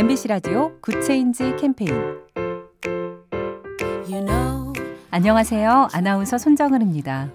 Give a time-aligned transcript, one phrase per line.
[0.00, 1.92] MBC 라디오 Good Change 캠페인
[5.10, 5.88] 안녕하세요.
[5.92, 7.28] 아나운서 손정은입니다.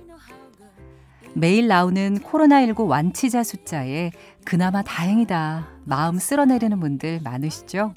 [1.36, 4.10] 매일 나오는 코로나19 완치자 숫자에
[4.46, 7.94] 그나마 다행이다 마음 쓸어내리는 분들 많으시죠?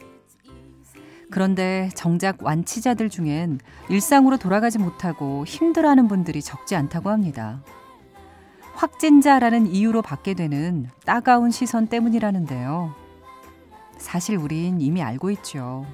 [1.31, 7.63] 그런데 정작 완치자들 중엔 일상으로 돌아가지 못하고 힘들어하는 분들이 적지 않다고 합니다.
[8.75, 13.08] 확진자라는 이유로 받게 되는 따가운 시선 때문이라는데요.
[13.99, 15.87] 사실 우린 이미 알고 있죠.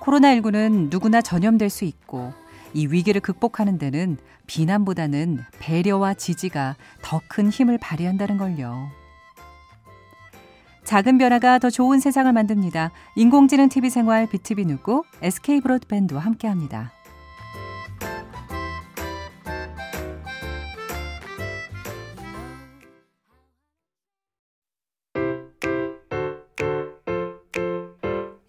[0.00, 2.32] 코로나19는 누구나 전염될 수 있고
[2.72, 8.88] 이 위기를 극복하는 데는 비난보다는 배려와 지지가 더 큰 힘을 발휘한다는 걸요.
[10.84, 12.90] 작은 변화가 더 좋은 세상을 만듭니다.
[13.16, 16.92] 인공지능 TV 생활 BTV 누구 SK 브로드밴드와 함께합니다.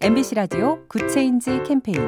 [0.06, 1.98] MBC 라디오 Good Change 캠페인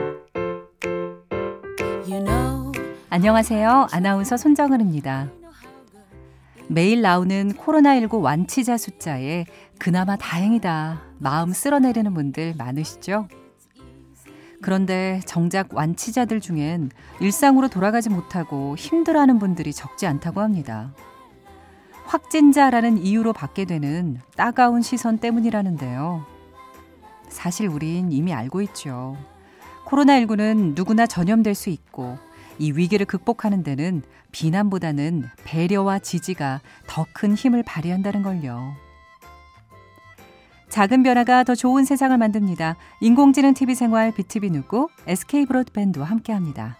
[2.06, 2.70] you know.
[3.10, 3.88] 안녕하세요.
[3.90, 5.28] 아나운서 손정은입니다.
[6.68, 9.46] 매일 나오는 코로나19 완치자 숫자에
[9.80, 13.26] 그나마 다행이다 마음 쓸어내리는 분들 많으시죠?
[14.62, 20.94] 그런데 정작 완치자들 중엔 일상으로 돌아가지 못하고 힘들어하는 분들이 적지 않다고 합니다.
[22.04, 26.37] 확진자라는 이유로 받게 되는 따가운 시선 때문이라는데요.
[27.28, 29.16] 사실 우린 이미 알고 있죠.
[29.86, 32.18] 코로나19는 누구나 전염될 수 있고
[32.58, 38.74] 이 위기를 극복하는 데는 비난보다는 배려와 지지가 더 큰 힘을 발휘한다는 걸요.
[40.68, 42.76] 작은 변화가 더 좋은 세상을 만듭니다.
[43.00, 46.76] 인공지능 TV 생활 BTV 누구 SK 브로드밴드와 함께합니다.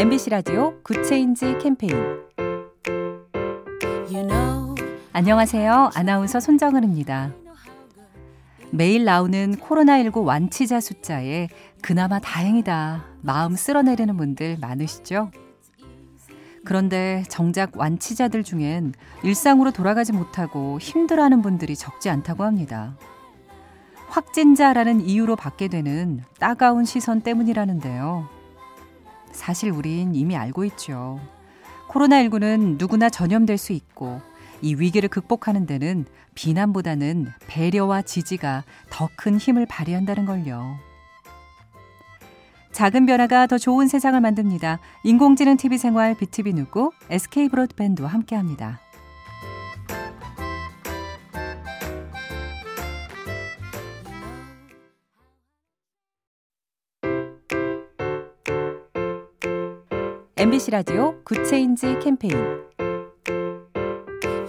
[0.00, 1.94] MBC 라디오 Good Change 캠페인
[4.10, 4.74] you know.
[5.12, 5.90] 안녕하세요.
[5.94, 7.34] 아나운서 손정은입니다.
[8.70, 11.48] 매일 나오는 코로나19 완치자 숫자에
[11.82, 15.30] 그나마 다행이다 마음 쓸어내리는 분들 많으시죠?
[16.64, 22.96] 그런데 정작 완치자들 중엔 일상으로 돌아가지 못하고 힘들어하는 분들이 적지 않다고 합니다.
[24.08, 28.39] 확진자라는 이유로 받게 되는 따가운 시선 때문이라는데요.
[29.32, 31.20] 사실 우린 이미 알고 있죠.
[31.88, 34.20] 코로나19는 누구나 전염될 수 있고
[34.62, 36.04] 이 위기를 극복하는 데는
[36.34, 40.76] 비난보다는 배려와 지지가 더 큰 힘을 발휘한다는 걸요.
[42.72, 44.78] 작은 변화가 더 좋은 세상을 만듭니다.
[45.02, 48.80] 인공지능 TV 생활 BTV 누구 SK 브로드밴드와 함께합니다.
[60.40, 62.34] MBC 라디오 Good Change 캠페인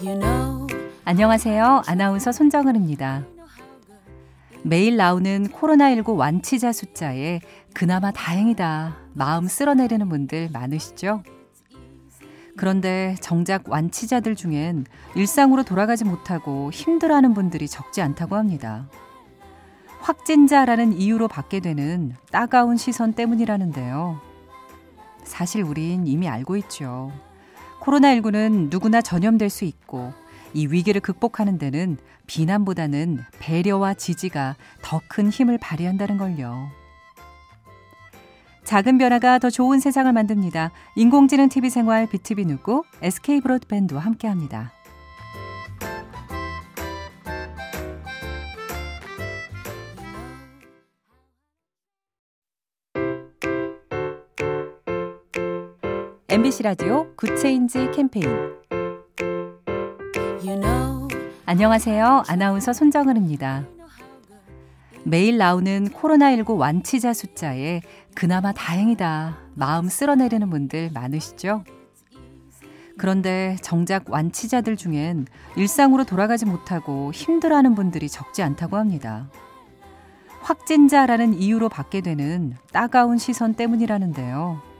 [0.01, 0.65] you know.
[1.03, 1.81] 안녕하세요.
[1.85, 3.25] 아나운서 손정은입니다.
[4.63, 7.41] 매일 나오는 코로나19 완치자 숫자에
[7.73, 11.23] 그나마 다행이다 마음 쓸어내리는 분들 많으시죠?
[12.55, 14.85] 그런데 정작 완치자들 중엔
[15.15, 18.87] 일상으로 돌아가지 못하고 힘들어하는 분들이 적지 않다고 합니다.
[19.99, 24.30] 확진자라는 이유로 받게 되는 따가운 시선 때문이라는데요.
[25.31, 27.11] 사실 우린 이미 알고 있죠.
[27.79, 30.13] 코로나19는 누구나 전염될 수 있고
[30.53, 31.97] 이 위기를 극복하는 데는
[32.27, 36.69] 비난보다는 배려와 지지가 더 큰 힘을 발휘한다는 걸요.
[38.65, 40.71] 작은 변화가 더 좋은 세상을 만듭니다.
[40.95, 44.73] 인공지능 TV 생활 BTV 누구 SK 브로드밴드와 함께합니다.
[56.31, 58.25] MBC 라디오 Good Change 캠페인
[60.41, 61.09] you know.
[61.45, 62.23] 안녕하세요.
[62.25, 63.65] 아나운서 손정은입니다.
[65.03, 67.81] 매일 나오는 코로나19 완치자 숫자에
[68.15, 71.65] 그나마 다행이다 마음 쓸어내리는 분들 많으시죠?
[72.97, 75.27] 그런데 정작 완치자들 중엔
[75.57, 79.29] 일상으로 돌아가지 못하고 힘들어하는 분들이 적지 않다고 합니다.
[80.39, 84.70] 확진자라는 이유로 받게 되는 따가운 시선 때문이라는데요.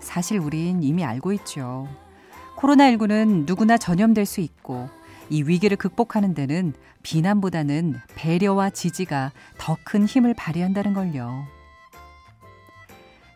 [0.00, 1.88] 사실 우린 이미 알고 있죠.
[2.56, 4.88] 코로나19는 누구나 전염될 수 있고
[5.28, 6.72] 이 위기를 극복하는 데는
[7.02, 11.44] 비난보다는 배려와 지지가 더 큰 힘을 발휘한다는 걸요.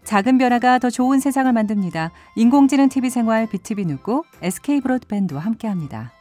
[0.05, 2.11] 작은 변화가 더 좋은 세상을 만듭니다.
[2.35, 6.13] 인공지능 TV 생활 BTV 누구 SK 브로드밴드와 함께합니다.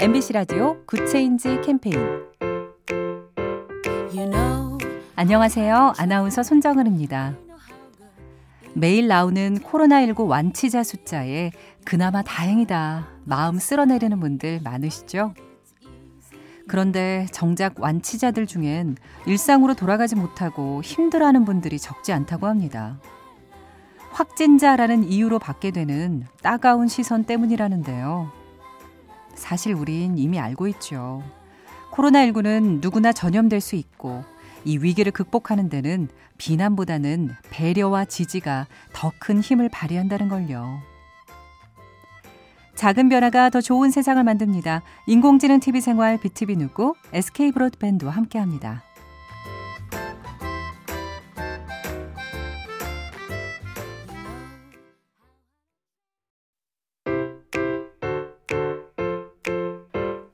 [0.00, 1.94] MBC 라디오 Good Change 캠페인
[5.14, 5.92] 안녕하세요.
[5.98, 7.34] 아나운서 손정은입니다.
[8.72, 11.50] 매일 나오는 코로나19 완치자 숫자에
[11.84, 15.34] 그나마 다행이다 마음 쓸어내리는 분들 많으시죠?
[16.66, 22.98] 그런데 정작 완치자들 중엔 일상으로 돌아가지 못하고 힘들어하는 분들이 적지 않다고 합니다.
[24.12, 28.39] 확진자라는 이유로 받게 되는 따가운 시선 때문이라는데요.
[29.40, 31.24] 사실 우린 이미 알고 있죠.
[31.92, 34.22] 코로나19는 누구나 전염될 수 있고
[34.64, 36.08] 이 위기를 극복하는 데는
[36.38, 40.78] 비난보다는 배려와 지지가 더 큰 힘을 발휘한다는 걸요.
[42.76, 44.82] 작은 변화가 더 좋은 세상을 만듭니다.
[45.06, 48.82] 인공지능 TV 생활 BTV 누구 SK 브로드밴드와 함께합니다.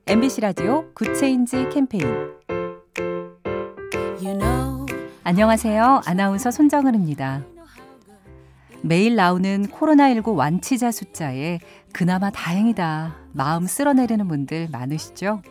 [0.09, 2.05] MBC 라디오 Good Change 캠페인
[4.21, 4.85] you know,
[5.25, 6.01] 안녕하세요.
[6.05, 7.43] 아나운서 손정은입니다.
[8.81, 11.59] 매일 나오는 코로나19 완치자 숫자에
[11.91, 15.41] 그나마 다행이다 마음 쓸어내리는 분들 많으시죠?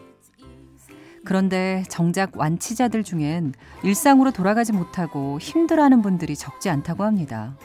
[1.27, 7.59] 그런데 정작 완치자들 중엔 일상으로 돌아가지 못하고 힘들어하는 분들이 적지 않다고 합니다.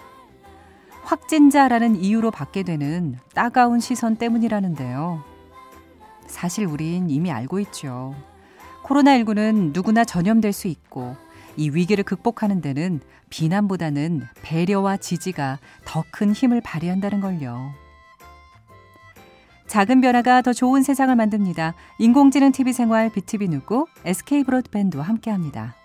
[1.03, 5.30] 확진자라는 이유로 받게 되는 따가운 시선 때문이라는데요.
[6.31, 8.15] 사실 우린 이미 알고 있죠.
[8.83, 11.15] 코로나19는 누구나 전염될 수 있고
[11.57, 17.71] 이 위기를 극복하는 데는 비난보다는 배려와 지지가 더 큰 힘을 발휘한다는 걸요.
[19.67, 21.75] 작은 변화가 더 좋은 세상을 만듭니다.
[21.99, 25.75] 인공지능 TV 생활 BTV 누구 SK 브로드밴드와 함께합니다.